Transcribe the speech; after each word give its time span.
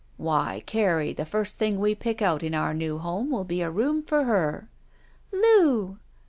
"Why, 0.17 0.63
Carrie, 0.65 1.13
the 1.13 1.27
first 1.27 1.59
thing 1.59 1.79
we 1.79 1.93
pick 1.93 2.23
out 2.23 2.41
in 2.41 2.55
our 2.55 2.73
new 2.73 2.97
home 2.97 3.29
will 3.29 3.43
be 3.43 3.61
a 3.61 3.69
room 3.69 4.01
for 4.01 4.23
her." 4.23 4.67
"Loo!" 5.31 5.99